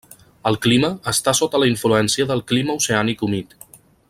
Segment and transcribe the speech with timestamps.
[0.51, 3.59] El clima està sota la influència del clima oceànic humit.